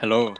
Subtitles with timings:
[0.00, 0.34] Hello.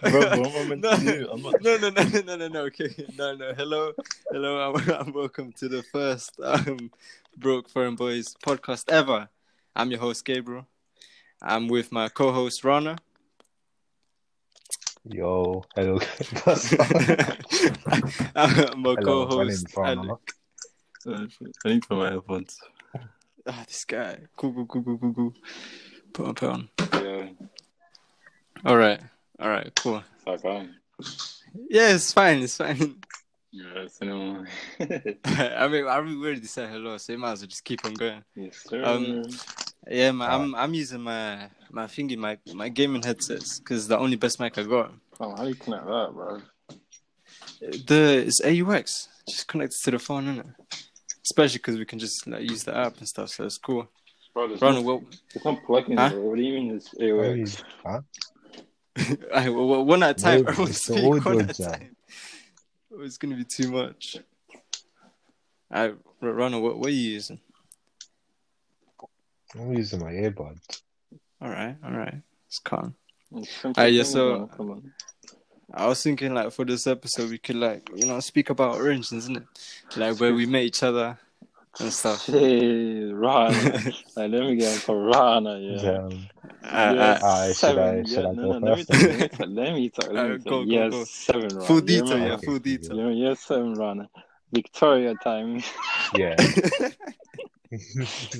[0.00, 1.28] Bro, what am no, to do?
[1.30, 2.60] I'm not- no, no, no, no, no, no, no.
[2.62, 3.54] Okay, no, no.
[3.54, 3.92] Hello,
[4.32, 6.90] hello, and and welcome to the first um,
[7.36, 9.28] Broke Foreign Boys podcast ever.
[9.76, 10.66] I'm your host Gabriel.
[11.40, 12.96] I'm with my co-host Rana.
[15.04, 16.00] Yo, hello.
[18.34, 20.41] I'm my hello, co-host name's
[21.06, 21.20] I
[21.68, 22.56] need to put my AirPods.
[23.46, 24.18] Ah, this guy.
[24.36, 25.34] Cool, cool, cool, cool, cool, cool.
[26.12, 26.68] Put on, put on.
[26.94, 27.28] Yeah,
[28.64, 29.00] All right,
[29.40, 30.02] all right, cool.
[30.16, 30.74] it's like I'm.
[31.68, 32.42] Yeah, it's fine.
[32.42, 32.96] It's fine.
[33.50, 34.46] Yeah, it's anymore.
[34.80, 38.24] I mean, I already said hello, so you might as well just keep on going.
[38.34, 38.82] yes, sir.
[38.84, 39.22] Um,
[39.90, 44.16] Yeah, man, I'm I'm using my my thingy mic, my gaming headsets, because the only
[44.16, 44.92] best mic I got.
[45.18, 46.40] Fam, how do you connect that, bro?
[47.60, 50.54] The it's AUX, just connected to the phone, innit?
[51.24, 53.88] Especially because we can just like use the app and stuff, so it's cool.
[54.34, 55.02] Bro, there's Ronald, no, what?
[55.32, 56.10] there's no plugins, Huh?
[56.10, 56.20] bro.
[56.22, 57.62] What do you mean there's AUX?
[57.84, 58.00] Huh?
[59.34, 60.42] I, well, one at a time.
[60.42, 61.96] No, Everyone it's speak one at a time.
[62.92, 64.16] Oh, it's gonna be too much.
[65.70, 67.40] I Ronald, what what are you using?
[69.54, 70.82] I'm using my earbuds.
[71.40, 72.94] All right, all right, it's calm.
[73.44, 74.92] Simple Ah, yeah, so- Come on.
[75.74, 79.12] I was thinking like for this episode we could like you know speak about origins,
[79.12, 79.44] isn't it?
[79.96, 81.18] Like where we met each other
[81.80, 82.26] and stuff.
[82.26, 83.54] Hey, Rana.
[84.16, 85.98] like, let me get for Rana, yeah.
[85.98, 86.28] Um,
[86.64, 87.98] Uh, Yes, uh, should seven.
[87.98, 88.90] I- should yeah, I no, no, let me first?
[89.38, 89.48] talk.
[89.48, 89.48] Let me talk.
[89.48, 90.12] Let me talk.
[90.12, 90.44] Let me Uh, talk.
[90.44, 91.04] go, go, yes, go.
[91.04, 91.48] seven.
[91.48, 91.66] Rana.
[91.66, 92.96] full detail, remember- yeah, Okay, full detail.
[92.96, 93.74] You yes, seven.
[93.74, 94.08] Rana.
[94.52, 95.62] Victoria time.
[96.14, 96.36] yeah.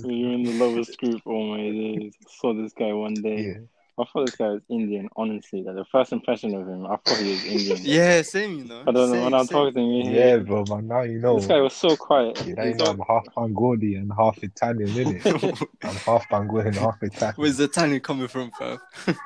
[0.05, 2.13] we were in the lowest group Oh my days.
[2.29, 3.41] Saw this guy one day.
[3.43, 3.59] yeah.
[3.99, 5.63] I thought this guy was Indian, honestly.
[5.63, 7.79] Like the first impression of him, I thought he was Indian.
[7.83, 8.81] yeah, same, you know.
[8.81, 9.55] I don't know Same, when I'm same.
[9.59, 10.87] talking to him, Yeah, bro, man.
[10.89, 11.37] Now you know.
[11.39, 12.45] this guy was so quiet.
[12.47, 15.67] You know, you He's know I'm half Bengali and half Italian, innit?
[15.83, 17.35] I'm half Bengali and half Italian.
[17.37, 18.79] Where's the Tanya coming from, fam?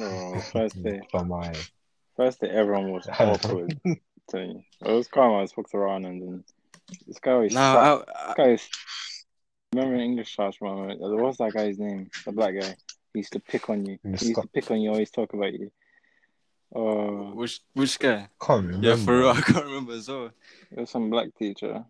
[0.00, 1.54] oh, first day, From my.
[2.16, 3.78] first day, everyone was awkward.
[4.28, 4.62] Tell you.
[4.84, 5.40] It was calm.
[5.40, 6.44] I spoke to Ron, and then
[7.06, 7.52] this guy was.
[7.54, 8.68] Now, this I, I, guy is.
[9.72, 10.96] Remember in English class, man?
[10.98, 12.10] What's that guy's name?
[12.24, 12.74] The black guy.
[13.14, 13.98] He used to pick on you.
[14.02, 14.22] He Mr.
[14.22, 14.90] used to pick on you.
[14.90, 15.70] Always talk about you.
[16.74, 18.28] Oh, which which guy?
[18.40, 18.88] Can't remember.
[18.88, 20.30] Yeah, for real, I can't remember as well.
[20.72, 21.84] it was some black teacher.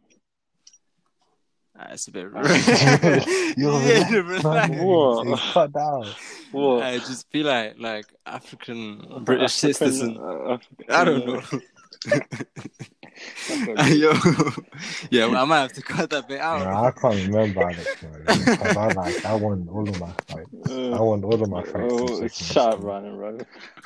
[1.77, 2.27] Ah, it's a bit.
[3.57, 4.71] Yo, yeah, relax, relax.
[4.71, 4.85] man.
[4.85, 5.27] What?
[5.29, 6.07] It's cut down.
[6.53, 6.83] What?
[6.85, 10.17] I just feel like like African British African- citizen.
[10.19, 10.59] uh,
[10.91, 12.21] I don't African, know.
[13.51, 14.13] uh, Yo,
[15.11, 16.65] yeah, well, I might have to cut that bit out.
[16.65, 18.23] Nah, I can't remember Alex, man.
[18.27, 20.49] Because I like, I won all of my fights.
[20.69, 21.77] I uh, won all of my fights.
[21.77, 22.89] Oh, secondary shut up, school.
[22.89, 23.39] Ronnie, bro.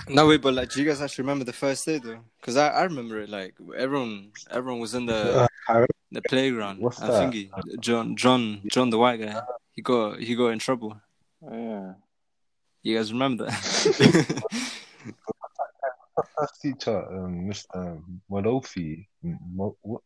[0.08, 2.20] No wait, but like, do you guys actually remember the first day though?
[2.40, 3.28] Because I, I remember it.
[3.28, 6.80] Like everyone, everyone was in the Uh, the playground.
[6.80, 7.18] What's I that?
[7.18, 7.50] think he,
[7.80, 9.40] John, John, John, the white guy.
[9.72, 11.00] He got he got in trouble.
[11.42, 11.92] Oh, yeah.
[12.82, 14.42] You guys remember that?
[16.38, 18.02] First teacher, um, Mr.
[18.30, 20.02] Molofi, Mo, what,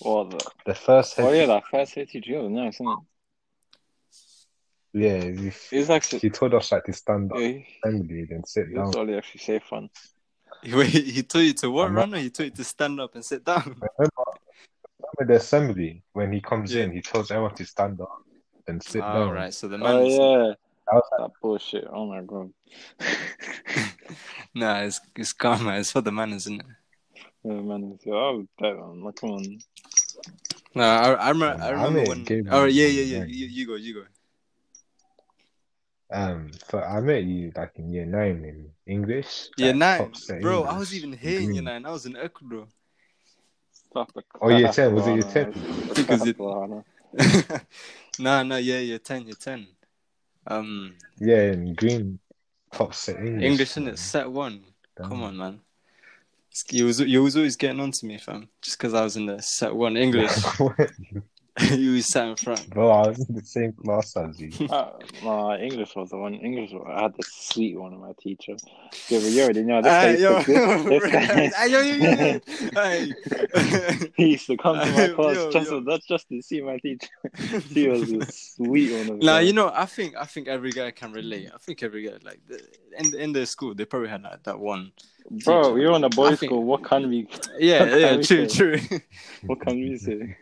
[0.00, 2.98] Well, the, the first head, oh, yeah, that first hit teacher was nice, isn't it?
[4.92, 6.20] yeah, he, He's actually.
[6.20, 8.86] he told us like to stand up, Yeah, he, assembly, then sit he down.
[8.86, 9.90] was only actually safe one.
[10.72, 12.18] Wait, he told you to what, I'm Runner?
[12.18, 13.64] He told you to stand up and sit down.
[13.98, 14.24] Remember,
[15.18, 16.84] remember the assembly when he comes Yeah.
[16.84, 18.22] in, he tells everyone to stand up
[18.66, 19.34] and sit All down.
[19.34, 19.96] right, so the man.
[19.96, 20.54] Oh, yeah.
[20.86, 21.86] That was That bullshit.
[21.90, 22.50] Oh, my God.
[24.54, 25.80] Nah, it's it's calm, man.
[25.80, 26.66] It's for the manners, isn't it?
[27.44, 27.98] Yeah, man.
[28.04, 29.02] So I was dead on.
[29.02, 29.58] Like, come on.
[30.74, 31.56] No, I, I remember.
[31.58, 32.24] Yeah, I I remember met when.
[32.24, 33.18] Gabriel Oh yeah, yeah, yeah.
[33.20, 34.04] when- You, you go, you go.
[36.10, 39.48] Um, so I met you like in year nine in English.
[39.56, 40.62] Yeah, like, nine, top set bro.
[40.62, 41.64] I was even here in year green.
[41.64, 41.86] nine.
[41.86, 42.68] I was in Ecuador.
[44.40, 45.52] Oh, year 10, was it year Ronnie.
[45.52, 45.52] 10?
[45.94, 46.82] Because Crap, it- Ronnie.
[48.18, 49.66] no, no, yeah, yeah, ten, yeah, ten.
[50.46, 52.18] Um, Yeah, in green
[52.74, 53.44] top set English.
[53.44, 54.64] English in it, set one.
[54.96, 55.08] Damn.
[55.08, 55.60] Come on, man.
[56.70, 58.48] You was you was always getting on to me, fam.
[58.62, 60.30] Just because I was in the set one English,
[61.70, 62.68] you was sat in front.
[62.70, 64.50] Bro, I was in the same class as you.
[64.70, 64.90] Uh,
[65.22, 66.34] no, English was the one.
[66.34, 68.54] English, was- I had the sweet one of my teacher.
[69.08, 71.80] Yeah, but you already know this guy Ay, used yo, to, this, this guy, yo,
[71.80, 72.40] yo, yo,
[72.74, 74.10] yo.
[74.16, 75.78] He used to come to my Yo, class yo, just, yo.
[75.80, 77.08] not just to see my teacher.
[77.70, 79.46] He was a sweet one of Nah, them.
[79.46, 81.50] you know, I think I think every guy can relate.
[81.54, 82.60] I think every guy like the,
[82.98, 84.90] in in their school they probably had like that one.
[85.30, 85.72] Bro, teacher.
[85.74, 86.64] we were on a boys' think- school.
[86.64, 87.28] What can we?
[87.58, 88.56] Yeah, yeah, true, say?
[88.56, 88.78] true.
[89.46, 90.36] What can we say?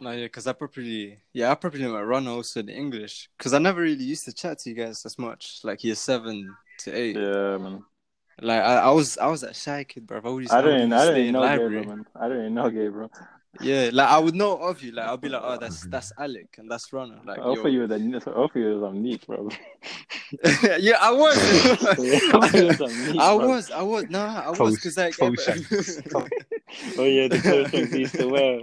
[0.00, 3.58] No, yeah, because I probably yeah I probably went run also in English because I
[3.58, 7.16] never really used to chat to you guys as much like year seven to eight.
[7.16, 7.84] Yeah, man.
[8.40, 10.18] Like I, I was I was that shy kid, bro.
[10.18, 10.92] I always I I would didn't.
[10.92, 11.76] I didn't know library.
[11.76, 12.06] Gabriel, man.
[12.16, 13.10] I didn't know Gabriel.
[13.60, 14.90] Yeah, like I would know of you.
[14.92, 17.20] Like I'll be like, oh, that's that's Alec and that's Runner.
[17.24, 17.82] Like, I offer yo.
[17.82, 19.48] you the I offer you some neat, bro.
[20.78, 21.36] yeah, I was.
[21.98, 23.48] I offer you some neat, I bro.
[23.48, 25.14] was, I was, nah, I was, Toe- because like,
[26.74, 26.94] toe ever- shanks.
[26.96, 28.60] Toe- Oh yeah, the clothes he used to wear.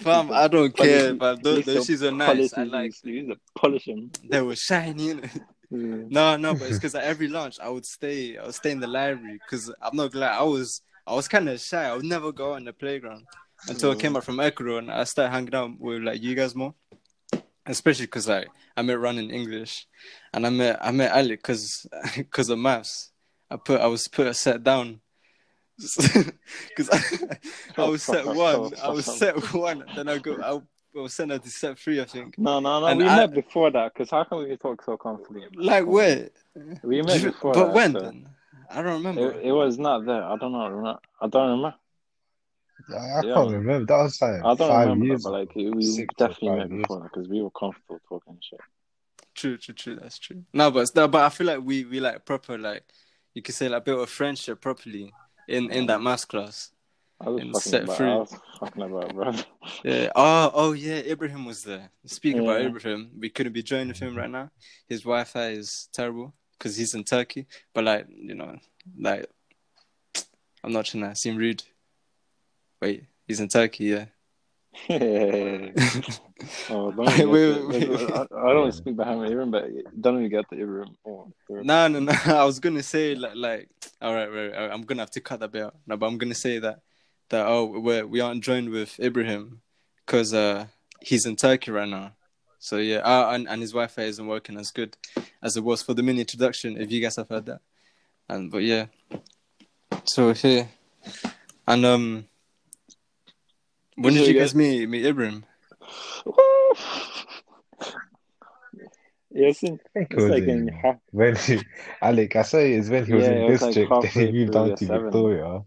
[0.00, 2.28] fam, I don't care, but those, those shoes are nice.
[2.28, 4.10] polish I like, used to polish them.
[4.28, 5.06] they were shiny.
[5.08, 5.22] You know?
[5.70, 6.04] Yeah.
[6.10, 8.80] No, no, but it's because at every lunch I would stay, I would stay in
[8.80, 11.84] the library because I'm not glad I was, I was kind of shy.
[11.84, 13.24] I would never go on the playground
[13.68, 16.54] until I came out from Ecuador and I started hanging out with like you guys
[16.54, 16.74] more,
[17.64, 19.86] especially because like I met running English,
[20.34, 23.10] and I met I met Ali because because of maths.
[23.50, 25.00] I put I was put a set down.
[26.68, 27.36] Because I,
[27.82, 31.42] I was set one, I was set one, then I go, I was sent out
[31.44, 32.38] to set three, I think.
[32.38, 32.86] No, no, no.
[32.86, 33.92] And we I- met before that.
[33.94, 35.44] Because how can we talk so comfortably?
[35.46, 36.30] about Like where?
[36.82, 37.52] We met before.
[37.54, 38.12] but that, when so-
[38.70, 39.32] I don't remember.
[39.32, 40.22] It, it was not there.
[40.22, 40.98] I don't know.
[41.20, 41.74] I don't remember.
[42.90, 43.34] I, I Yeah.
[43.34, 43.86] can't remember.
[43.86, 45.22] That was like I don't five remember, years.
[45.24, 46.82] but like we Six or definitely five met years.
[46.82, 48.60] before because we were comfortable talking shit.
[49.34, 49.96] True, true, true.
[49.96, 50.42] That's true.
[50.52, 52.84] No, but no, but I feel like we we like proper like
[53.34, 55.12] you could say like built a friendship properly
[55.48, 56.70] in in that maths class.
[57.20, 57.96] I was And fucking set about.
[57.96, 58.06] free.
[58.10, 59.32] I was fucking about, bro.
[59.84, 60.10] Yeah.
[60.16, 60.96] Oh, oh yeah.
[61.14, 61.90] Ibrahim was there.
[62.06, 62.66] Speaking about Yeah.
[62.68, 64.50] Ibrahim, we couldn't be joined with him right now.
[64.88, 67.46] His Wi-Fi is terrible because he's in Turkey.
[67.74, 68.56] But like you know,
[68.98, 69.26] like
[70.64, 71.62] I'm not trying to seem rude.
[72.80, 74.06] Wait, he's in Turkey, yeah.
[74.90, 74.96] oh,
[76.90, 78.10] don't Wait, wait, wait, wait.
[78.10, 79.66] I, I don't speak behind my ear, but
[80.00, 80.86] don't even get the.
[81.06, 81.32] Oh.
[81.50, 82.12] No, no, no.
[82.26, 83.68] I was gonna say like, like,
[84.00, 85.76] all right, right, right, I'm gonna have to cut that bit out.
[85.86, 86.80] No, but I'm gonna say that
[87.28, 89.60] that oh, we we aren't joined with Ibrahim
[90.06, 90.66] because uh
[91.00, 92.12] he's in Turkey right now.
[92.58, 94.96] So yeah, uh, and and his Wi-Fi isn't working as good
[95.42, 96.80] as it was for the mini introduction.
[96.80, 97.60] If you guys have heard that,
[98.28, 98.86] and but yeah,
[100.04, 100.68] so here
[101.66, 102.28] and um,
[103.96, 105.44] when did you you guys meet meet Ibrahim?
[109.34, 111.58] Yes, in- I think it it's was like in, in half, when he,
[112.02, 114.32] Alec, I say it's when he was Yeah, in it was like district, then he
[114.32, 115.02] moved through down to seven.
[115.04, 115.60] Victoria,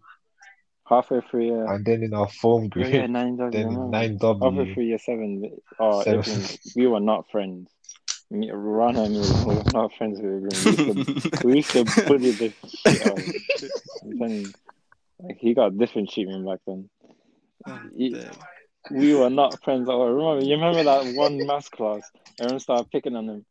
[0.87, 1.65] halfway through year.
[1.73, 3.51] and then in our form Oh, group, yeah, nine W.
[3.51, 3.97] then in remember.
[3.97, 4.73] nine Halfway W.
[4.75, 5.57] through year seven.
[5.79, 6.19] Oh, Seven.
[6.19, 7.71] Ibrahim, we were not friends.
[8.29, 11.03] Me, Rana and me we were not friends with Ibrahim.
[11.43, 13.33] We used to, we used to bully the shit out of him.
[14.03, 14.53] I'm telling you.
[15.21, 16.87] Like, he got different treatment back then.
[17.65, 18.15] Um, he-
[18.91, 20.07] we were not friends at all.
[20.11, 22.03] Remember, you remember that one maths class?
[22.39, 23.45] Everyone started picking on him.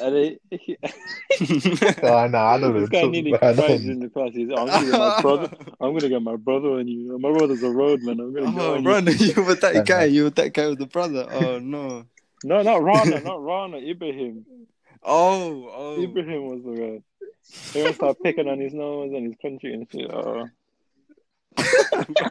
[0.00, 0.76] And it, he,
[2.02, 2.72] Oh, no, I know.
[2.72, 4.30] this guy nearly cried in the class.
[4.34, 5.50] He's, I'm gonna get my brother.
[5.80, 7.18] I'm gonna get my brother on you.
[7.18, 8.20] My brother's a roadman.
[8.20, 8.88] I'm gonna go Oh, on you.
[8.90, 10.04] Ron, you were that That guy.
[10.04, 11.26] You were that guy with the brother.
[11.30, 12.04] Oh no.
[12.44, 13.76] No, not Rana, not Rana.
[13.78, 14.44] Ibrahim.
[15.02, 16.02] Oh, oh.
[16.02, 17.02] Ibrahim was the guy.
[17.70, 20.10] Everyone started picking on his nose and his country and shit.
[20.12, 20.48] Oh.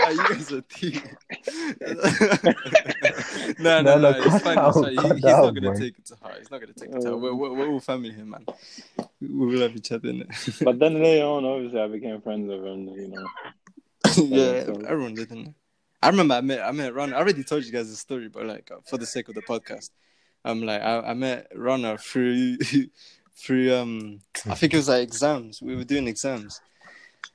[0.00, 1.00] Ah, you guys are team.
[3.58, 4.58] no, no, No, no, it's fine.
[4.58, 4.92] out, it's fine.
[4.92, 5.80] He- he's not gonna man.
[5.80, 6.38] take it to heart.
[6.38, 7.14] He's not gonna take it to heart.
[7.14, 8.44] Um, We're, we're, we're all family here, man.
[9.20, 10.28] We will have each other in it.
[10.64, 12.88] But then later on, obviously, I became friends with him.
[12.88, 13.26] You know.
[14.16, 15.54] yeah, so- everyone did, didn't?
[16.02, 17.12] I remember I met I met Ron.
[17.12, 19.42] I already told you guys the story, but like uh, for the sake of the
[19.42, 19.90] podcast,
[20.44, 22.58] I'm like I, I met Rana through
[23.36, 25.60] through um I think it was like exams.
[25.60, 26.60] We were doing exams,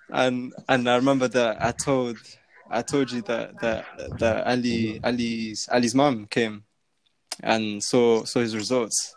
[0.10, 2.18] and and I remember that I told
[2.70, 3.86] I told you that that
[4.20, 6.64] that Ali Ali's Ali's mom came
[7.42, 9.16] and saw saw his results.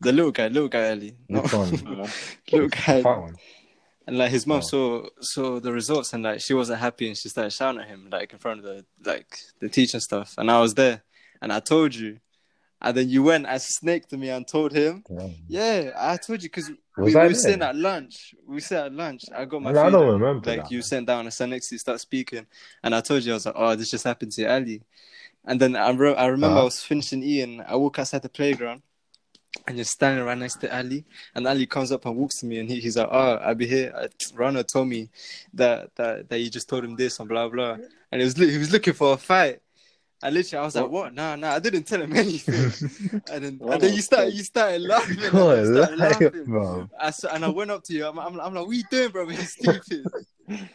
[0.00, 1.70] The little guy, little guy Ali, no, Which one?
[2.52, 3.02] Little guy.
[3.02, 3.36] One.
[4.04, 4.60] And like his mom Oh.
[4.62, 8.08] saw saw the results and like she wasn't happy and she started shouting at him
[8.10, 10.34] like in front of the like the teacher and stuff.
[10.38, 11.02] And I was there
[11.40, 12.18] and I told you.
[12.84, 15.04] And then you went and snaked me and told him.
[15.08, 15.28] Yeah.
[15.46, 18.34] Yeah, I told you because Was we I were sitting at lunch.
[18.46, 19.22] We sat at lunch.
[19.34, 21.48] I got my I food don't and, remember Like that, you sat down and sat
[21.48, 22.46] next to you, start speaking,
[22.82, 24.82] and I told you I was like, "Oh, this just happened to Ali."
[25.44, 26.64] And then I, re- I remember I Uh-huh.
[26.64, 27.62] was finishing eating.
[27.66, 28.82] I walk outside the playground,
[29.66, 31.04] and you're standing right next to Ali.
[31.34, 33.66] And Ali comes up and walks to me, and he, he's like, "Oh, I'll be
[33.66, 35.08] here." Rana told me
[35.54, 37.78] that that that you just told him this and blah blah,
[38.10, 39.60] and he was he was looking for a fight.
[40.22, 41.14] And literally, I was like, "What?
[41.14, 44.82] Nah, nah, I didn't tell him anything." and then and then you start, you started
[44.82, 45.18] laughing.
[45.18, 46.44] you started on, laughing.
[46.44, 46.88] bro.
[47.00, 48.06] I and I went up to you.
[48.06, 49.26] I'm, I'm, I'm like, "What are you doing, bro?
[49.28, 50.06] He's stupid."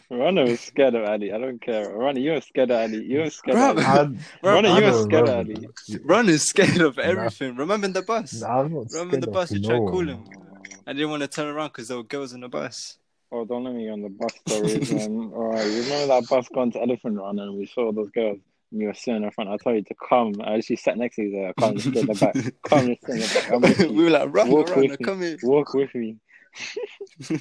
[0.09, 1.31] Rana was scared of Ali.
[1.31, 1.89] I don't care.
[1.93, 3.03] Rana, you're scared of Ali.
[3.05, 4.17] You're scared Bro, of Ali.
[4.43, 6.33] I- I you're scared of Ali.
[6.33, 7.03] Is scared of Nah.
[7.03, 7.55] everything.
[7.55, 8.41] Remember the bus?
[8.41, 9.51] Nah, Remember the bus?
[9.51, 10.23] You tried no calling him.
[10.87, 12.97] I didn't want to turn around because there were girls in the bus.
[13.31, 15.31] Oh, don't let me on the bus stories, man.
[15.35, 18.39] Alright, you remember that bus going to Elephant Run and we saw those girls
[18.71, 19.49] you were sitting in front.
[19.49, 20.33] I told you to come.
[20.43, 21.53] I actually sat next to you there.
[21.53, 22.33] Come sit in the back.
[22.63, 23.79] Come sit in the back.
[23.89, 25.05] We were like, run, Walk run, with me.
[25.05, 25.37] come here.
[25.43, 26.17] Walk with me.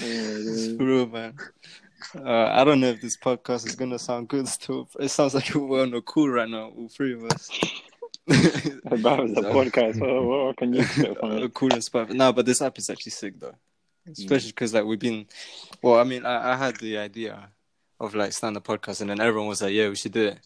[0.00, 1.34] Oh, Bro, man.
[2.16, 4.88] Uh, I don't know if this podcast is gonna sound good still.
[5.00, 7.50] It sounds like we're on a cool right now, all three of us.
[8.26, 10.00] That was a podcast.
[10.00, 11.54] What, what can you expect from it?
[11.54, 12.10] cool and stuff.
[12.10, 13.54] No, but this app is actually sick though,
[14.10, 15.26] especially because like we've been.
[15.82, 17.50] Well, I mean, I, I had the idea
[18.00, 20.38] of like starting a podcast, and then everyone was like, "Yeah, we should do it."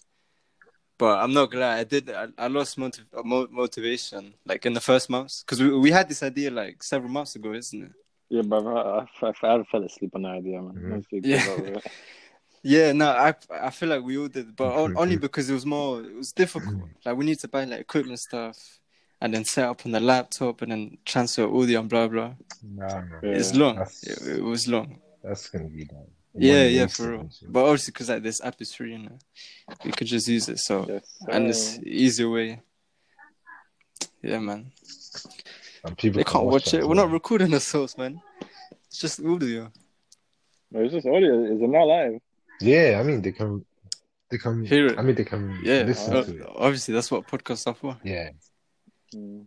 [0.98, 2.10] But I'm not gonna I did.
[2.10, 3.06] I, I lost motiv-
[3.50, 7.34] motivation like in the first months because we we had this idea like several months
[7.36, 7.92] ago, isn't it?
[8.28, 11.02] Yeah, but I, I, I, I fell asleep on the idea, man.
[11.10, 11.24] Mhm.
[11.24, 11.44] Yeah.
[11.44, 11.86] good about it.
[12.64, 15.00] Yeah, no, I I feel like we all did, but on, Mhm.
[15.00, 16.76] only because it was more it was difficult.
[17.04, 18.56] Like we need to buy like equipment stuff
[19.20, 22.34] and then set up on the laptop and then transfer audio and blah blah.
[22.62, 23.20] Nah, man.
[23.24, 23.30] Yeah.
[23.30, 23.80] It's long.
[23.80, 25.00] It, it was long.
[25.24, 26.12] That's gonna be like.
[26.34, 27.20] Yeah, yeah, for real.
[27.20, 27.30] and.
[27.48, 29.18] But obviously, because like this app is free, you know,
[29.84, 30.58] we could just use it.
[30.58, 32.60] So Yes, and it's easier way.
[34.22, 34.72] Yeah, man.
[35.84, 36.78] And people They can can't watch that it.
[36.80, 37.06] as We're well.
[37.06, 38.20] not recording ourselves, man.
[38.86, 39.70] It's just audio.
[40.70, 41.44] No, it's just audio.
[41.44, 42.20] Is it not live?
[42.60, 43.64] Yeah, I mean they can.
[44.30, 44.98] They can Hear it.
[44.98, 46.46] I mean they can Yeah, listen uh, to it.
[46.56, 47.98] obviously that's what podcasts are for.
[48.02, 48.30] Yeah.
[49.14, 49.44] Mm.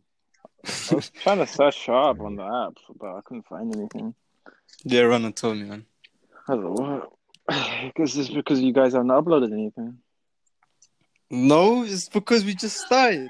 [0.91, 4.13] I was trying to search sharp on the app, but I couldn't find anything.
[4.83, 5.85] Yeah, Run and told me, man.
[6.47, 7.11] I like, what?
[7.85, 9.97] Because it's because you guys haven't uploaded anything.
[11.29, 13.29] No, it's because we just started.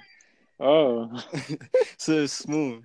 [0.59, 1.09] Oh,
[1.97, 2.79] so it's small.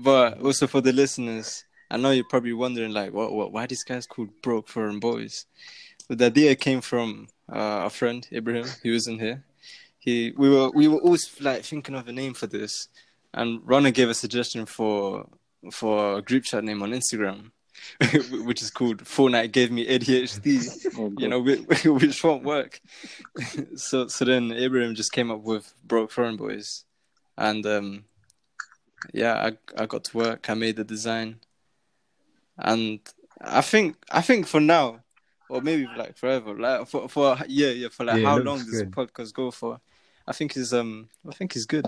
[0.00, 3.84] But also for the listeners, I know you're probably wondering like, what, what, why these
[3.84, 5.46] guys called broke foreign boys?
[6.08, 8.66] But the idea came from uh, a friend, Ibrahim.
[8.82, 9.44] He was in here.
[9.98, 12.88] He, we were, we were always like thinking of a name for this,
[13.34, 15.28] and Rana gave a suggestion for
[15.70, 17.52] for a group chat name on Instagram,
[18.44, 21.40] which is called Fortnite gave me ADHD oh you know,
[21.94, 22.80] which, won't work.
[23.76, 26.84] so, so then Ibrahim just came up with broke foreign boys,
[27.36, 28.04] and um,
[29.12, 30.48] yeah, I I got to work.
[30.48, 31.40] I made the design,
[32.58, 33.00] and
[33.40, 35.00] I think I think for now,
[35.48, 38.82] or maybe like forever, like for for yeah yeah for like Yeah, how long does
[38.82, 38.90] good.
[38.90, 39.80] podcast go for?
[40.26, 41.86] I think is um I think he's good.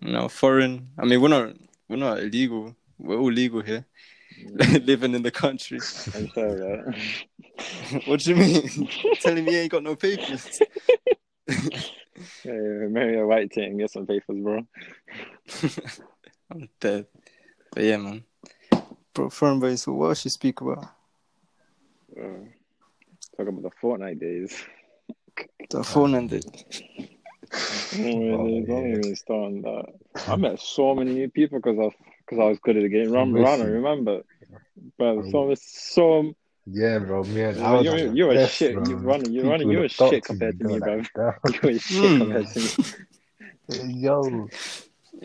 [0.00, 0.88] You know, foreign.
[0.98, 1.54] I mean, we're not
[1.88, 2.76] we're not illegal.
[2.98, 3.84] We're all legal here,
[4.84, 5.78] living in the country.
[6.14, 8.04] I'm sorry, right?
[8.06, 8.88] what do you mean?
[9.20, 10.60] Telling me you ain't got no papers?
[12.44, 12.52] Yeah,
[12.88, 14.66] marry a white and get some papers, bro.
[16.50, 17.06] I'm dead.
[17.72, 18.24] But yeah, man.
[19.14, 20.84] Bro, foreign boys, what else you speak about?
[22.16, 22.44] Uh,
[23.36, 24.64] talk about the Fortnite days.
[25.70, 26.44] The phone ended.
[27.52, 29.84] Oh, really, don't even start on that.
[30.28, 33.10] I met so many new people because I because I was good at the game.
[33.12, 33.44] Run, Listen.
[33.60, 34.22] Runner, remember?
[34.98, 36.34] But so so
[36.66, 37.24] Yeah, bro.
[37.24, 38.74] Man, Yeah, I was you're- at you're a shit.
[38.74, 38.84] bro.
[38.88, 41.34] You running- you People running- you're a shit compared to you, me, they're bro.
[41.44, 42.18] like, you were shit Hmm.
[42.18, 44.00] compared to me.
[44.00, 44.48] Yo,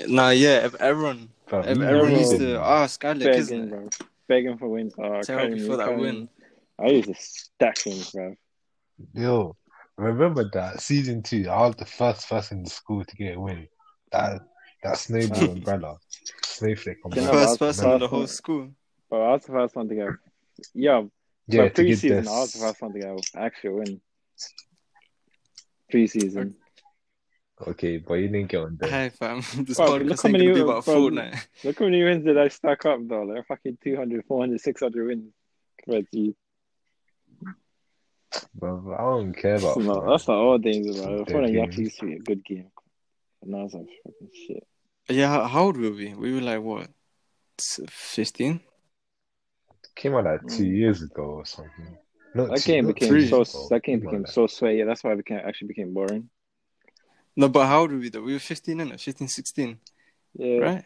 [0.07, 2.61] Nah, yeah, if everyone, bro, if everyone know used it, to man.
[2.63, 3.69] ask Alex, isn't Begging, it?
[3.69, 3.89] bro.
[4.27, 4.93] Begging for wins.
[4.99, 6.29] Oh, To help you me, for that win.
[6.79, 8.35] I used to stack things, bro.
[9.13, 9.55] Yo,
[9.97, 11.47] remember that season two?
[11.49, 13.67] I was the first person in the school to get a win.
[14.11, 14.41] That
[14.83, 15.97] that snowball umbrella,
[16.45, 17.47] snowflake You know, umbrella.
[17.47, 18.69] First person in the whole school.
[19.09, 20.07] But I was the first one to get.
[20.73, 21.03] Yeah,
[21.47, 22.27] Yeah, but to get preseason, this.
[22.27, 24.01] I was the first one to get an actual win.
[25.93, 26.53] Preseason.
[27.67, 28.89] Okay, but you didn't get on there.
[28.89, 29.37] Hi, fam.
[29.65, 31.47] This Bro, look podcast how ain't many- gonna be about bro, Fortnite.
[31.63, 33.23] Look how many wins did I stack up, though?
[33.23, 35.33] Like fucking 200, 400, 600 wins.
[35.83, 36.35] Compared to you.
[38.53, 39.75] Bro, I don't care about.
[39.75, 40.09] That's not, Fortnite.
[40.11, 41.17] that's not all things, bro.
[41.23, 41.63] Dead Fortnite game.
[41.63, 42.67] actually used to be a good game.
[43.47, 44.67] But now it's like fucking shit.
[45.09, 46.13] Yeah, how, how old were we?
[46.13, 46.89] We were like, what?
[47.59, 48.59] 15?
[49.95, 50.77] Came out like two Mm.
[50.77, 51.97] years ago or something.
[52.35, 53.67] Not That two- game became three so ago.
[53.69, 54.83] that game became like- so sweaty.
[54.83, 56.29] That's why it became actually became boring.
[57.37, 58.21] No, but how old were we though?
[58.21, 58.99] We were 15, innit?
[58.99, 59.79] 15, 16,
[60.33, 60.85] Yeah, right?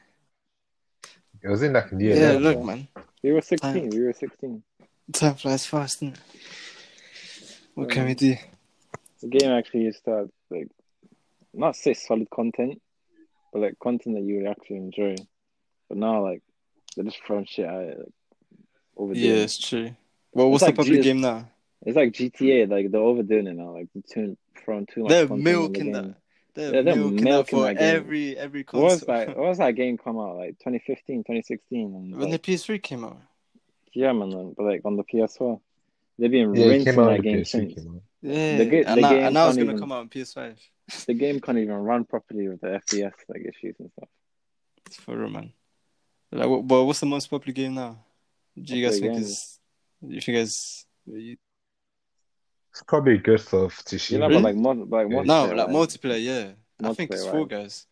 [1.44, 2.00] It was in like a Yeah,
[2.34, 2.40] year.
[2.40, 2.88] look, man.
[3.24, 3.90] we were sixteen.
[3.90, 4.64] We were sixteen.
[5.12, 6.20] Time flies fast, innit?
[7.74, 8.08] What can Mm.
[8.08, 8.36] we do?
[9.22, 10.70] The game actually used to have like
[11.54, 12.82] not say solid content,
[13.52, 15.16] but like content that you would actually enjoy.
[15.90, 16.42] But now like
[16.96, 17.98] they're just throwing shit at it.
[18.00, 18.08] Like,
[18.98, 19.92] overdoing Yeah, it's true.
[20.34, 21.48] Well, what's like the public Jesus- game now?
[21.84, 22.70] It's like GTA.
[22.70, 23.72] Like they're overdoing it now.
[23.74, 25.10] Like they're too, throwing too much.
[25.10, 25.92] They're content in the game.
[25.94, 26.16] that.
[26.54, 27.96] They're, Yeah, they're milking, that milking for that game.
[27.96, 29.28] every every What was that?
[29.30, 31.96] What was that game come out like 2015, 2016?
[31.96, 33.18] And, when the PS3 came out.
[33.94, 34.30] yeah, man.
[34.30, 35.60] man, But like on the PS4,
[36.20, 37.74] they've been Yeah, rinsing that game since.
[38.22, 40.56] Yeah, The ga- and, now, game and now it's gonna even- come out on PS5.
[41.08, 44.10] The game can't even run properly with the FPS like issues and stuff.
[44.88, 45.54] It's for real, man.
[46.32, 48.04] Like, what, but what's the most popular game now?
[48.62, 49.24] Do you What's guys think game?
[49.24, 49.60] is?
[50.10, 51.38] If you guys, you,
[52.72, 54.20] It's probably Ghost of You Tsushima.
[54.20, 54.42] know, Really?
[54.42, 55.18] but like, mod, like Yeah.
[55.18, 55.76] multiplayer, no, like right?
[55.76, 56.52] multiplayer, yeah.
[56.84, 57.48] I think it's Multiplayer, Four?
[57.48, 57.86] Guys.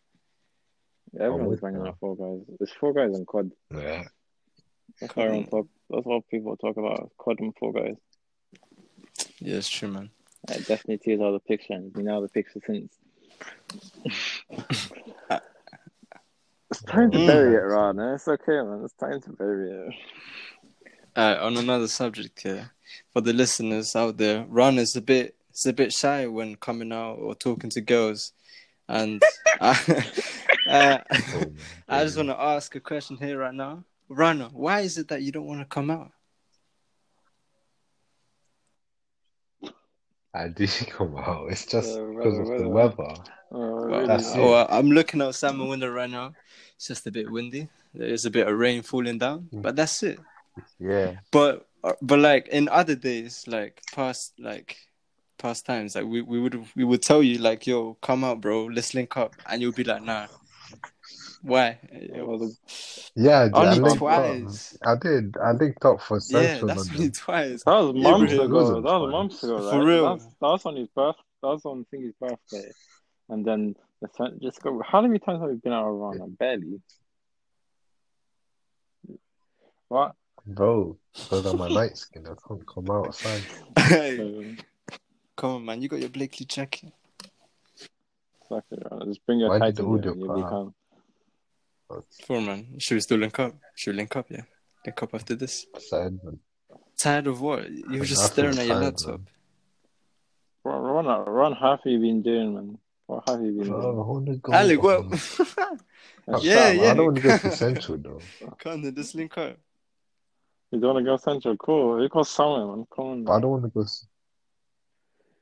[1.12, 1.88] Yeah, everyone's Oh, banging yeah.
[1.88, 2.56] out Fall Guys.
[2.60, 3.50] It's Fall Guys and COD.
[3.74, 4.04] Yeah.
[5.00, 5.66] That's what everyone talk.
[5.88, 7.10] That's what people talk about.
[7.18, 7.96] COD and Fall Guys.
[9.38, 10.10] Yeah, it's true, man.
[10.48, 11.92] I definitely tears all the pictures.
[11.96, 12.92] You know the picture since.
[16.70, 17.26] it's time to Mm.
[17.26, 17.98] bury it, Ron.
[18.00, 18.82] It's okay, man.
[18.84, 19.94] It's time to bury it.
[21.16, 22.70] Uh, on another subject here,
[23.12, 26.92] for the listeners out there, Ron is a bit is a bit shy when coming
[26.92, 28.32] out or talking to girls,
[28.88, 29.20] and
[29.60, 29.76] I,
[30.68, 30.98] uh,
[31.34, 31.52] Oh,
[31.88, 34.40] I just want to ask a question here right now, Ron.
[34.52, 36.12] Why is it that you don't want to come out?
[40.34, 41.50] I do come out.
[41.50, 42.96] It's just Uh, because of the weather.
[42.96, 43.14] weather.
[43.52, 44.66] Oh, Well, That's oh, it.
[44.70, 46.32] I'm looking outside my window right now.
[46.76, 47.68] It's just a bit windy.
[47.94, 50.20] There's a bit of rain falling down, but that's it.
[50.78, 51.16] Yeah.
[51.32, 54.76] But uh, but like in other days, like past like
[55.38, 58.66] past times, like we, we would we would tell you like, yo, come out, bro,
[58.66, 60.28] let's link up, and you'll be like, nah.
[61.42, 61.78] Why?
[62.14, 62.56] Well, the-
[63.16, 63.54] Yeah, I did.
[63.54, 64.78] I Only linked twice.
[64.82, 64.88] Up.
[64.88, 65.36] I did.
[65.36, 66.42] I linked up for Central.
[66.42, 66.96] Yeah, Central that's London.
[66.96, 67.62] only twice.
[67.64, 68.44] That was months bro.
[68.44, 68.80] ago.
[68.80, 69.56] That was months ago.
[69.56, 69.70] Right?
[69.70, 70.04] For real.
[70.04, 71.16] That was, that was on his birth.
[71.42, 72.70] That was on Thingy's birthday,
[73.28, 74.82] and then the sun just go.
[74.86, 76.38] How many times have we been out of around?
[76.38, 76.80] Barely.
[79.88, 80.14] What?
[80.46, 83.42] Bro, because I'm a light skin, I can't come outside.
[83.76, 84.56] Hey,
[85.36, 86.92] come on, man, you got your Blakely jacket.
[88.42, 88.78] Exactly.
[88.90, 89.04] Right.
[89.06, 90.74] Just bring your Why did title the here audio
[91.90, 92.26] and you'll cut be out?
[92.26, 92.26] calm.
[92.26, 93.54] For man, should we still link up?
[93.74, 94.26] Should we link up?
[94.30, 94.42] Yeah,
[94.86, 95.66] link up after this.
[95.74, 96.38] Outside, man.
[96.96, 97.70] Tired of what?
[97.70, 99.20] You were just staring at your tired, laptop.
[99.20, 99.26] man.
[100.64, 102.78] Ron, Ron, Ron, how have you been doing, man?
[103.06, 103.98] What have you been Bro, doing?
[103.98, 104.52] I want to go.
[104.52, 105.80] Alec, what?
[106.42, 106.90] Yeah, that, yeah.
[106.90, 108.20] I don't want to go to Central though.
[108.58, 109.56] Come on, just link up.
[110.70, 111.56] You don't want to go central?
[111.56, 112.00] Cool.
[112.00, 112.86] You go somewhere, man.
[112.94, 113.24] Come on.
[113.24, 113.84] But I don't want to go.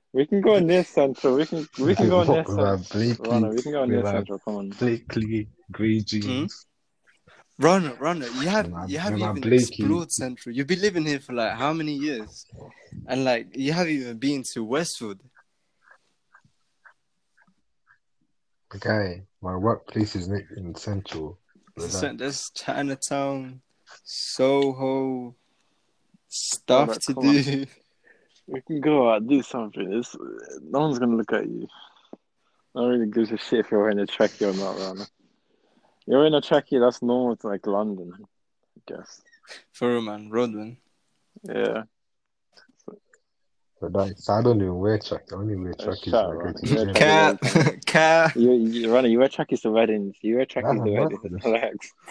[0.09, 1.37] S- We can go near central.
[1.37, 2.77] We can we can go near With central.
[2.91, 4.39] Blakely, we can go near with central.
[4.41, 4.69] Come on.
[4.71, 6.67] Blakely grey jeans.
[6.67, 6.69] Hmm?
[7.61, 9.65] Runner, runner, you have With my- you have with my even Blakey.
[9.83, 10.55] explored Central.
[10.55, 12.47] You've been living here for like how many years?
[13.09, 15.21] And like you haven't even been to Westwood.
[18.81, 21.39] Guy, my workplace is next in Central.
[21.77, 21.91] With.
[22.01, 23.61] There's, there's Chinatown,
[24.05, 25.35] Soho,
[26.29, 27.67] stuff Alright, to come on.
[28.49, 28.53] do.
[28.55, 29.93] We can go out, do something.
[29.93, 30.17] It's,
[30.63, 31.69] no one's gonna look at you.
[32.75, 35.07] No one really gives a shit if you're wearing a trackie or not, Ron.
[36.07, 39.21] You're in a trackie, that's normal to like London, I guess.
[39.73, 40.79] For real, man, Rodman.
[41.43, 41.85] Yeah.
[43.81, 45.23] But like, so I don't even wear track.
[45.33, 46.75] I only wear trackies shut when I go up, to man.
[46.79, 46.95] the gym.
[46.95, 47.41] Cat.
[47.41, 48.37] Cat, cat.
[48.37, 50.17] You, you, Ronnie, you wear trackies to weddings.
[50.21, 51.45] You wear trackies to Nah, weddings.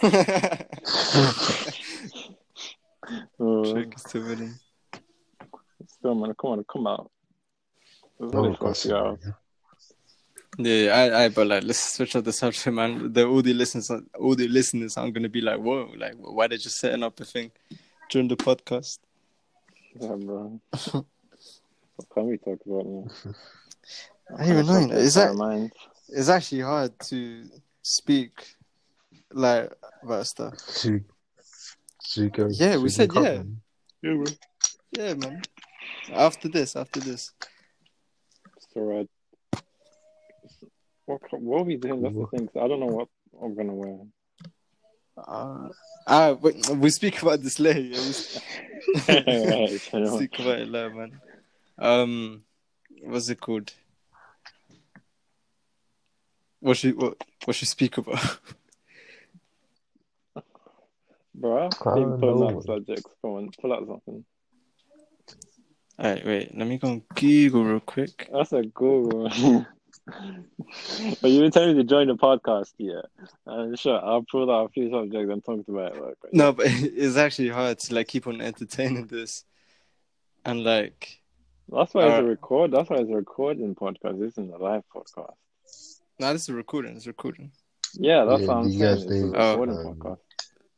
[0.00, 1.74] Relax.
[3.40, 4.54] Oh, Trick is to winning.
[5.98, 7.10] Still, man, come on, come out.
[8.18, 9.18] There's No, only of course, 40
[10.58, 13.12] Yeah, I, I, but like, let's switch up the subject, man.
[13.12, 17.02] The audio listeners, audio listeners aren't gonna be like, whoa, like, why they just setting
[17.02, 17.50] up a thing
[18.10, 18.98] during the podcast?
[20.00, 20.60] Yeah, bro.
[20.92, 23.06] what can we talk about now?
[24.38, 25.72] I don't even know, you is that- Mind.
[26.10, 27.44] It's actually hard to
[27.82, 28.32] speak
[29.30, 29.70] like
[30.02, 30.54] about stuff.
[30.78, 31.04] Should,
[32.02, 32.48] should go?
[32.50, 33.20] Yeah, we said yeah.
[33.20, 33.60] then?
[34.02, 34.24] Yeah, bro.
[34.92, 35.42] Yeah, man.
[36.12, 37.32] After this, after this.
[38.72, 39.08] So, right.
[41.06, 42.02] What, what are we doing?
[42.02, 42.48] That's the thing.
[42.60, 43.08] I don't know what
[43.42, 43.98] I'm gonna wear.
[45.16, 45.68] Uh,
[46.06, 47.80] ah, but we speak about this later.
[49.08, 50.16] yeah, We Right, you know.
[50.16, 51.20] speak about it later, man.
[51.78, 52.42] Um,
[53.02, 53.72] what's it called?
[56.60, 58.38] What should what what should speak about?
[61.34, 63.10] Bro, I've I been don't pulling out subjects.
[63.22, 64.24] Come on, pull out something.
[65.98, 66.56] All right, wait.
[66.56, 68.28] Let me go on Google real quick.
[68.32, 69.28] That's a Google.
[70.06, 73.00] but you've been telling me to join the podcast, yeah.
[73.46, 76.02] Uh, sure, I'll pull out a few subjects and talk about it.
[76.02, 79.44] Like, No, but it's actually hard to like keep on entertaining this,
[80.44, 81.20] and like,
[81.68, 82.70] That's why it's a Uh, record.
[82.70, 84.20] That's why it's a recording podcast.
[84.20, 85.34] This isn't a live podcast.
[86.20, 86.96] No, this is a recording.
[86.96, 87.50] It's a recording.
[87.94, 88.80] Yeah, that's Yeah, what I'm you saying.
[88.94, 90.18] guys It's a think, recording um, podcast.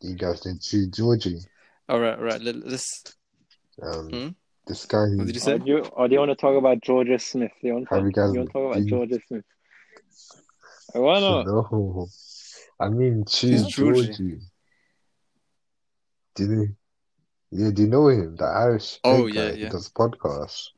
[0.01, 1.41] You guys did see Georgie.
[1.89, 2.41] All right, all right.
[2.41, 3.03] Let, let's.
[3.83, 4.29] Um, Hmm?
[4.71, 5.59] This guy What did you Or say?
[5.59, 7.51] do you, or do you want to talk about Georgia Smith?
[7.61, 9.19] Do you want to, Have you guys- you want to talk about do you- Georgia
[9.27, 9.45] Smith?
[10.93, 11.47] Why not?
[11.47, 12.07] No,
[12.79, 14.07] I mean She's choose Georgie.
[14.13, 14.39] Georgie.
[16.37, 16.77] Do you?
[17.51, 18.37] Yeah, do you know him?
[18.37, 19.01] The Irish.
[19.03, 19.69] Oh, big yeah, guy who yeah.
[19.71, 20.69] does podcasts.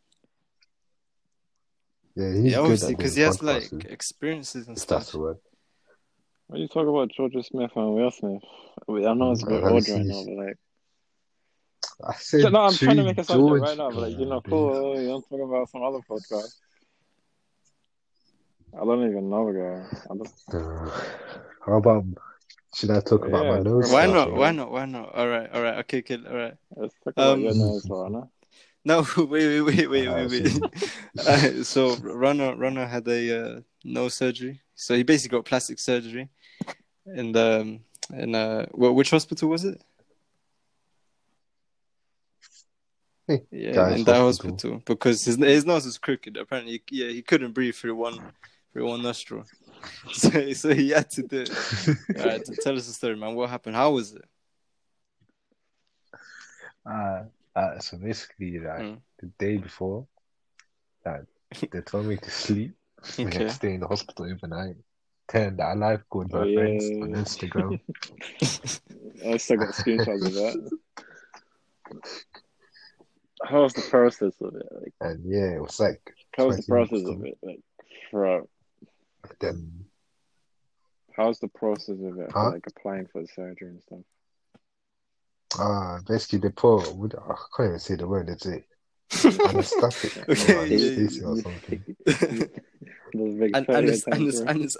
[2.14, 5.12] Yeah, he's yeah, good obviously, because he has podcasts, like experiences and if that's stuff.
[5.12, 5.37] the word.
[6.46, 8.42] When you talk about Georgia Smith and Will Smith,
[8.88, 10.57] I mean, I know it's a bit Well, odd right now, but like,
[12.05, 14.40] I said no, I'm trying to make a subject right now, but like, you know,
[14.40, 14.50] dude.
[14.50, 15.00] cool.
[15.00, 16.52] You don't talk about some other podcast.
[18.74, 19.98] I don't even know, guy.
[20.11, 20.90] I don't, Uh,
[21.66, 22.05] how about?
[22.74, 23.90] Should I talk about my nose?
[23.90, 24.28] Why not?
[24.31, 24.70] or- Why not?
[24.72, 25.14] Why not?
[25.14, 25.78] All right, all right.
[25.81, 26.55] Okay, okay, all right.
[26.76, 28.28] let's talk about Um, your nose, Rana.
[28.85, 30.62] No, wait, wait, wait, wait, Ah, wait, wait.
[31.26, 33.20] Uh, so Runner, Runner had a
[33.57, 34.61] uh, nose surgery.
[34.74, 36.31] So he basically got plastic surgery,
[37.07, 37.81] and um,
[38.12, 39.81] in uh, wh- which hospital was it?
[39.81, 39.83] Hey,
[43.28, 44.50] Yeah, Guy's in that hospital.
[44.52, 46.37] hospital because his his nose was crooked.
[46.37, 48.18] Apparently, yeah, he couldn't breathe through one
[48.72, 49.44] through one nostril.
[50.12, 51.50] So, so he had to do it.
[52.18, 53.35] All right, tell us the story, man.
[53.35, 53.76] What happened?
[53.76, 54.24] How was it?
[56.88, 57.24] Uh,
[57.56, 58.98] uh, so basically, like Mm.
[59.20, 60.06] the day before,
[61.06, 61.24] like
[61.70, 62.72] they told me to sleep.
[63.18, 63.44] We had Okay.
[63.48, 64.76] to stay in the hospital overnight.
[65.32, 67.80] Then I live called my Oh, friends on Instagram.
[69.26, 70.70] I still got screenshots of that.
[73.44, 74.66] How was the process of it?
[74.70, 76.00] Like, and yeah, it was like
[76.37, 77.38] how was the process of it?
[77.42, 77.61] Like,
[78.11, 78.46] for
[79.40, 79.85] then
[81.16, 82.31] how's the process of it?
[82.33, 82.50] Huh?
[82.50, 83.98] Like applying for the surgery and stuff.
[85.59, 86.83] uh basically they put
[87.14, 88.64] I can't even say the word, it's it
[89.48, 91.85] anesthetic Okay, or yeah, yeah, anesthesia or something.
[93.14, 94.48] Those big and, fatty and, it's, and, attempts, it's, bro.
[94.48, 94.76] and it's,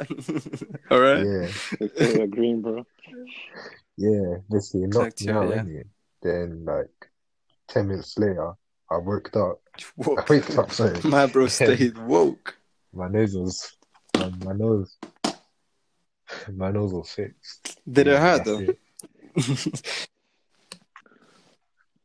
[0.91, 1.27] all right.
[1.27, 1.49] Yeah,
[1.81, 2.87] They put it green, bro.
[3.97, 5.61] yeah, basically it knocked me Exactly, out yeah.
[5.61, 5.85] anyway.
[6.23, 7.12] Then like
[7.69, 8.53] ten minutes later
[8.91, 9.61] I woke up.
[9.79, 10.29] I Woke.
[10.29, 11.01] waked up sorry.
[11.05, 12.57] My bro stayed woke.
[12.93, 13.77] My nose was
[14.17, 14.97] my, my nose
[16.55, 17.79] my nose was fixed.
[17.91, 18.59] Did it hurt though?
[18.61, 19.99] it.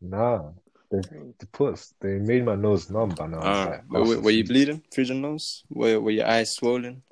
[0.01, 0.51] Nah.
[0.89, 4.31] They, they put they made my nose numb I was Uh, like, were, were- were
[4.31, 5.63] you bleeding through your nose?
[5.69, 7.03] Were, were your eyes swollen?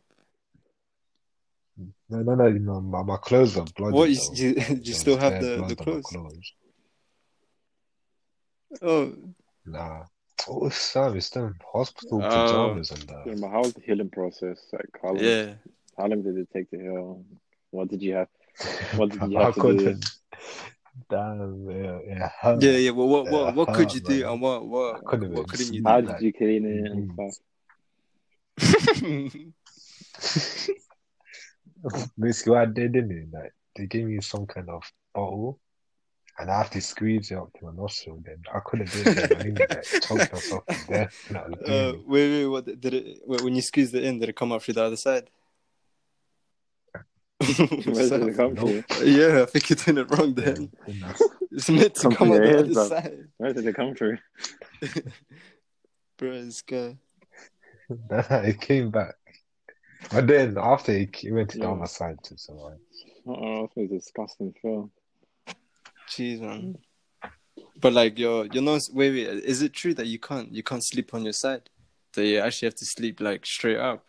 [2.07, 3.93] No, no, no, know, my, my clothes are bloody.
[3.97, 4.61] What, you, though.
[4.73, 6.05] you, you still have the, the clothes?
[8.79, 9.13] Clothes.
[9.17, 9.29] Oh,
[9.65, 10.03] Nah.
[10.47, 12.29] Oh, Sam, it's them hospital Oh.
[12.29, 13.41] pajamas and Yeah, that.
[13.41, 14.59] but how was the healing process?
[14.71, 15.53] Like, how long, yeah.
[15.97, 17.25] how long did it take to heal?
[17.71, 18.27] What did you have?
[18.95, 19.77] What did you have to do?
[19.85, 20.05] couldn't.
[21.09, 22.29] Damn, yeah, yeah.
[22.39, 22.61] hurt.
[22.63, 22.91] Yeah, yeah.
[22.91, 24.31] Well, what, Yeah, what, what could you do man.
[24.33, 25.87] and what, what, couldn't what couldn't you sleep.
[25.87, 26.07] How do?
[26.07, 27.13] did you clean it and Mm.
[27.13, 27.35] stuff?
[32.19, 33.27] Basically, what I did, didn't it?
[33.33, 34.83] Like, they gave me some kind of
[35.13, 35.59] bottle,
[36.37, 38.21] and I have to squeeze it up to my nostril.
[38.25, 39.15] Then I couldn't do it.
[39.15, 41.25] Then I nearly like choked myself to death.
[41.29, 42.45] And I was uh, wait, wait.
[42.47, 43.19] What did it?
[43.25, 45.29] wait, When you squeezed it in, did it come out through the other side?
[47.57, 48.83] Where did it come Nope.
[48.89, 49.07] from?
[49.07, 50.33] yeah, I think you're doing it wrong.
[50.37, 51.15] Yeah, Then then I-
[51.51, 52.87] it's meant to Come come from the your other bro.
[52.89, 54.17] side, Where did it come through?
[56.17, 56.31] bro.
[56.43, 56.97] This guy.
[57.89, 59.15] Then it came back.
[60.11, 61.71] But then after it, it went to the Yeah.
[61.71, 62.79] other side too, so like,
[63.27, 64.91] Oh, that's a disgusting film.
[66.15, 66.77] Jeez, man.
[67.81, 68.89] But like your your nose.
[68.93, 69.27] Wait, wait.
[69.43, 71.69] Is it true that you can't you can't sleep on your side?
[72.13, 74.05] That you actually have to sleep like straight up?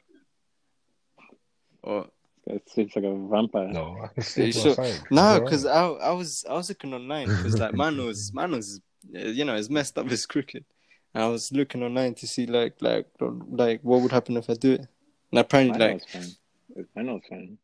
[1.82, 2.06] Or
[2.46, 3.68] It seems like a vampire.
[3.68, 4.74] no, I can sleep on sure?
[4.74, 5.00] side.
[5.10, 5.40] no?
[5.40, 6.00] Because alright.
[6.00, 8.80] I I was I was looking online because like my nose my nose is
[9.14, 10.10] uh, you know it's messed up.
[10.10, 10.64] It's crooked.
[11.12, 14.54] And I was looking online to see like like like what would happen if I
[14.54, 14.86] do it.
[15.32, 16.86] And apparently My like nose fine.
[16.94, 17.58] My nose fine.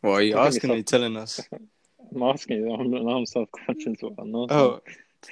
[0.00, 0.70] what are you asking?
[0.70, 0.78] Or yourself.
[0.78, 1.40] you telling us?
[2.16, 2.72] I'm asking you.
[2.74, 4.48] I'm, now I'm self-conscious about my nose.
[4.50, 4.80] Oh,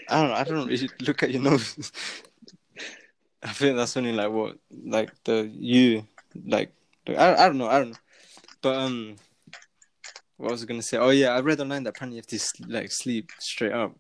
[0.09, 0.35] I don't know.
[0.35, 1.93] I don't really look at your nose.
[3.43, 6.07] I think that's only like what, like the you,
[6.47, 6.73] like
[7.09, 7.69] I, I don't know.
[7.69, 7.97] I don't know.
[8.63, 9.17] But um,
[10.39, 10.97] what was I gonna say?
[10.97, 13.95] Oh yeah, I read online that apparently you have to like sleep straight up,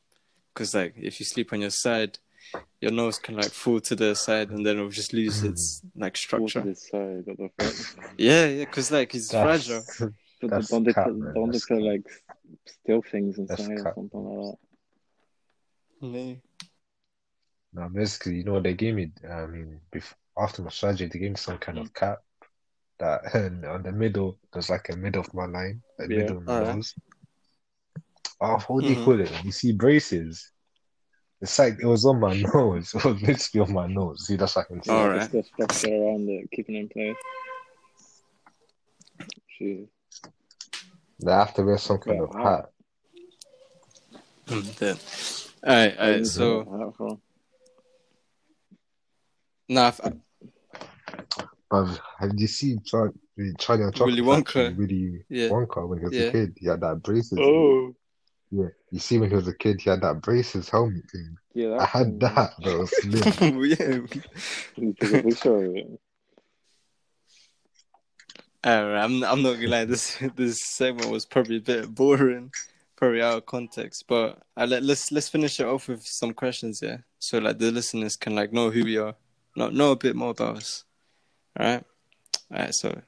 [0.53, 2.19] because like if you sleep on your side,
[2.81, 6.17] your nose can like fall to the side and then it'll just lose its like
[6.17, 6.61] Fall to structure.
[6.63, 7.23] this side.
[7.27, 8.09] What the fuck?
[8.17, 10.11] Yeah, yeah, because like it's That's- fragile.
[10.41, 11.85] But That's don't they, cap, don't they That's put cap.
[11.87, 12.03] like
[12.67, 13.95] steal things That's inside or cap.
[13.95, 14.57] something like
[16.01, 16.35] Yeah.
[17.73, 21.31] No, basically, you know, they gave me, I mean, before, after my surgery, they gave
[21.31, 22.19] me some kind of cap
[22.99, 26.39] that and on the middle, there's like a middle of my line, a Yeah, middle
[26.39, 26.77] of my alright.
[26.77, 26.95] nose.
[28.41, 29.05] Oh, what do you Mhm.
[29.05, 29.31] call it?
[29.45, 30.51] You see braces.
[31.41, 32.95] It's like it was on my nose.
[32.95, 34.27] It was literally on my nose.
[34.27, 34.91] See, that's what I can see.
[34.91, 34.93] say.
[34.93, 35.23] All Like, right.
[35.23, 37.17] It's the structure around it, keeping it in place.
[39.61, 39.89] Jeez.
[41.25, 42.71] They have to wear some kind of hat.
[44.47, 44.99] Then,
[45.67, 46.27] alright, alright.
[46.27, 47.19] So How far?
[49.71, 50.13] now, if I,
[51.71, 53.15] But have you seen Char-
[53.59, 54.45] Charlie and Chocolate Willy Wonka.
[54.45, 55.49] Factory, Willy Yeah.
[55.49, 56.23] Wonka when he was Yeah.
[56.25, 56.57] a kid?
[56.61, 57.39] He had that braces.
[57.41, 57.95] Oh,
[58.51, 61.37] Yeah, you see when he was a kid, he had that braces helmet thing.
[61.55, 61.79] yeah.
[61.79, 62.73] I had that, bro.
[62.75, 63.41] It was lit.
[63.81, 64.23] yeah.
[64.77, 66.01] You took a picture of it.
[68.65, 69.85] Alright, I'm I'm not gonna lie.
[69.85, 72.51] This this segment was probably a bit boring,
[72.97, 74.05] probably out of context.
[74.09, 76.99] But I let let's let's finish it off with some questions, yeah.
[77.19, 79.15] So like the listeners can like know who we are,
[79.55, 80.85] know know a bit more about us.
[81.61, 81.85] All right,
[82.51, 82.75] all right.
[82.75, 83.03] So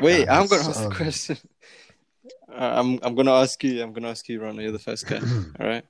[0.00, 1.38] wait, I'm gonna ask um, a question.
[2.48, 3.82] Uh, I'm I'm gonna ask you.
[3.82, 4.60] I'm gonna ask you, Ron.
[4.60, 5.18] You're the first guy.
[5.60, 5.84] All right.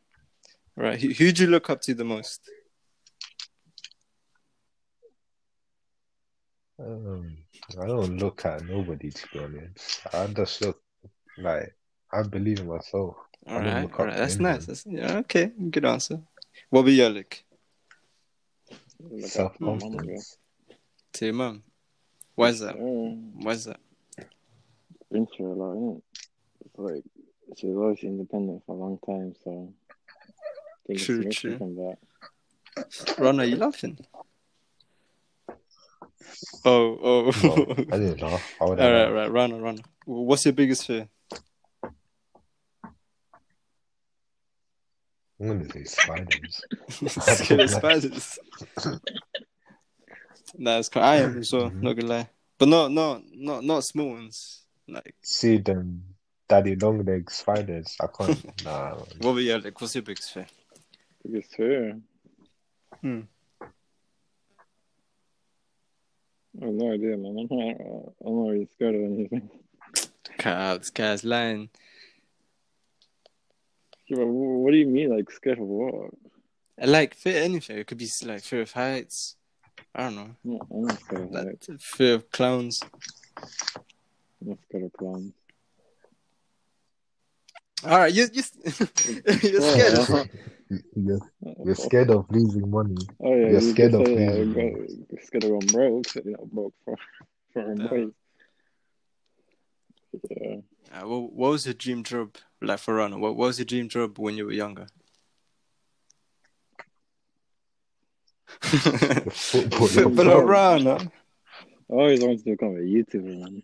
[0.76, 0.98] Right.
[0.98, 2.40] Who who do you look up to the most?
[6.78, 7.36] Um,
[7.80, 10.00] I don't look at nobody to be honest.
[10.12, 10.80] I just look
[11.38, 11.74] like
[12.12, 13.16] I believe in myself.
[13.46, 14.14] All I don't right, look all up right.
[14.14, 14.52] to That's anyone.
[14.52, 14.66] nice.
[14.66, 15.16] That's yeah.
[15.18, 16.20] Okay, good answer.
[16.70, 17.44] What about you, Alec?
[19.00, 20.38] Look Self after my confidence.
[21.14, 21.62] To your mum.
[22.34, 22.74] Why is that?
[22.76, 23.80] Yeah, Why is that?
[25.12, 26.02] been through a lot, innit?
[26.64, 27.04] It's like
[27.56, 29.72] she was always independent for a long time, so
[30.58, 31.50] I think True, it's true.
[31.52, 33.18] missing from that.
[33.18, 33.96] Ron, are you laughing?
[36.64, 37.30] Oh, oh.
[37.42, 38.54] No, I didn't laugh.
[38.60, 39.30] I would all have right, right.
[39.30, 39.60] run.
[39.60, 39.82] Rana.
[40.06, 41.08] What's your biggest fear?
[45.40, 46.62] I'm gonna say spiders.
[47.08, 48.38] Scared of spiders.
[50.56, 51.02] Nah, it's cool.
[51.02, 51.70] I am as well.
[51.70, 51.82] Mhm.
[51.82, 54.62] Not gonna lie, but no, no, not not small ones.
[54.86, 56.04] Like, See them
[56.48, 57.96] daddy long leg spiders.
[58.00, 58.64] I can't.
[58.64, 58.94] nah.
[59.18, 59.80] what about you, Alec?
[59.80, 60.46] What's your biggest fear?
[61.24, 61.98] Biggest fear.
[63.00, 63.20] Hmm.
[66.60, 67.36] I have no idea, man.
[67.50, 67.76] I'm not,
[68.24, 69.50] I'm not really scared of anything.
[70.38, 70.80] Cut out.
[70.80, 71.68] This guy's lying.
[74.06, 76.10] Yeah, but what do you mean, like scared of what?
[76.80, 77.78] I like fear anything.
[77.78, 79.36] It could be like fear of heights.
[79.94, 80.30] I don't know.
[80.44, 81.68] I'm I'm not scared of Like heights.
[81.80, 82.82] fear of clowns.
[83.36, 85.32] I'm not scared of clowns.
[87.84, 88.42] All right, you you
[89.42, 90.28] you're scared of
[90.96, 91.20] You're,
[91.64, 92.96] you're scared of losing money.
[93.22, 94.36] Oh yeah, You're you scared of say that.
[94.36, 95.06] losing You're money.
[95.22, 96.08] scared of going broke.
[96.08, 96.96] So you're not broke for
[97.52, 98.06] for a Yeah.
[100.30, 100.56] Yeah.
[100.92, 103.18] Uh, what, what was your dream job like for Rana?
[103.18, 104.86] What, what was your dream job when you were younger?
[108.62, 109.88] Football.
[109.88, 110.98] Footballer Rana.
[111.90, 113.62] I always wanted to become a YouTuber, man.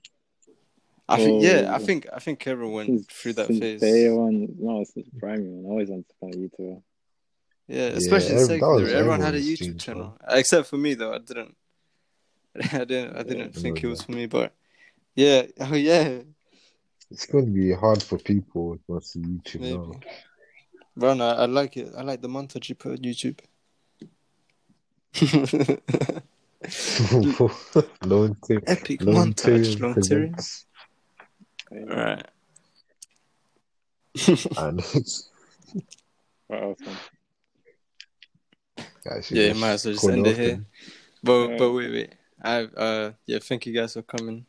[1.09, 1.79] I think yeah, I Oh.
[1.79, 3.81] think I think everyone went Since, through that since phase.
[3.81, 5.65] day one, no, since primary, man.
[5.67, 6.83] I always wanted to become a YouTuber.
[7.73, 10.19] Yeah, especially ev- in that secondary, was everyone had a YouTube dream, channel.
[10.29, 11.57] Except for me though, I didn't.
[12.73, 13.17] I didn't.
[13.17, 14.53] I didn't I think it was for me, but
[15.15, 16.19] yeah, oh yeah,
[17.13, 19.77] It's going to be hard for people who want to see YouTube maybe.
[19.77, 20.01] now.
[20.97, 21.93] Rana, I like it.
[21.97, 23.39] I like the montage you put on YouTube.
[28.05, 29.95] long Ty- Epic Lone montage, Tyrion long Tyrion.
[29.95, 30.67] presents.
[31.71, 32.27] Right.
[34.59, 34.83] And
[36.49, 36.79] What else,
[39.05, 39.23] man?
[39.31, 40.65] Yeah, you might as well just call end it off here.
[41.23, 41.57] But Yeah.
[41.59, 42.15] but wait wait.
[42.43, 44.47] I uh yeah, thank you guys for coming.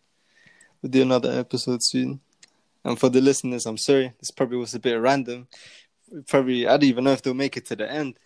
[0.81, 2.19] We'll do another episode soon.
[2.83, 4.13] And for the listeners, I'm sorry.
[4.19, 5.47] This probably was a bit random.
[6.27, 8.17] Probably I don't even know if they'll make it to the end.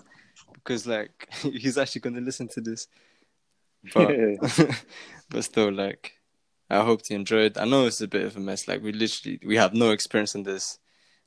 [0.53, 2.87] Because like he's actually gonna listen to this.
[3.93, 4.15] But
[5.29, 6.13] but still like
[6.69, 7.57] I hope you enjoyed.
[7.57, 8.67] I know it's a bit of a mess.
[8.67, 10.79] Like we literally we have no experience in this.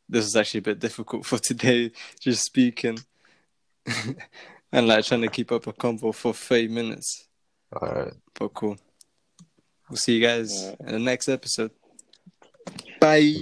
[0.09, 2.99] This is actually a bit difficult for today, just speaking.
[4.73, 7.29] And like trying to keep up a convo for 30 minutes.
[7.73, 8.15] All right.
[8.39, 8.77] But cool.
[9.89, 10.81] We'll see you guys Alright.
[10.81, 11.71] in the next episode.
[13.01, 13.37] Bye.